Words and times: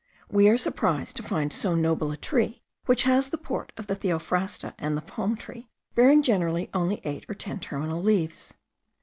We 0.31 0.49
are 0.49 0.57
surprised 0.57 1.15
to 1.17 1.21
find 1.21 1.53
so 1.53 1.75
noble 1.75 2.11
a 2.11 2.17
tree, 2.17 2.63
which 2.87 3.03
has 3.03 3.29
the 3.29 3.37
port 3.37 3.71
of 3.77 3.85
the 3.85 3.95
theophrasta 3.95 4.73
and 4.79 4.97
the 4.97 5.01
palm 5.03 5.37
tree, 5.37 5.69
bearing 5.93 6.23
generally 6.23 6.71
only 6.73 7.01
eight 7.03 7.23
or 7.29 7.35
ten 7.35 7.59
terminal 7.59 8.01
leaves. 8.01 8.55